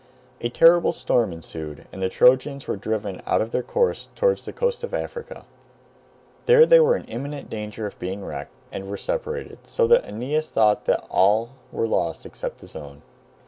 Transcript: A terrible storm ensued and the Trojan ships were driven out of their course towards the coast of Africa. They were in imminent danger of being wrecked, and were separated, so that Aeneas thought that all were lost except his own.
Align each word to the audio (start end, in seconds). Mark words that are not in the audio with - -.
A 0.39 0.49
terrible 0.49 0.93
storm 0.93 1.31
ensued 1.31 1.85
and 1.93 2.01
the 2.01 2.09
Trojan 2.09 2.53
ships 2.55 2.67
were 2.67 2.75
driven 2.75 3.21
out 3.27 3.39
of 3.39 3.51
their 3.51 3.61
course 3.61 4.09
towards 4.15 4.45
the 4.45 4.51
coast 4.51 4.83
of 4.83 4.95
Africa. 4.95 5.45
They 6.47 6.79
were 6.79 6.95
in 6.97 7.05
imminent 7.05 7.51
danger 7.51 7.85
of 7.85 7.99
being 7.99 8.25
wrecked, 8.25 8.55
and 8.71 8.89
were 8.89 8.97
separated, 8.97 9.59
so 9.67 9.85
that 9.85 10.03
Aeneas 10.05 10.49
thought 10.49 10.85
that 10.85 11.05
all 11.11 11.51
were 11.71 11.85
lost 11.85 12.25
except 12.25 12.61
his 12.61 12.75
own. 12.75 13.03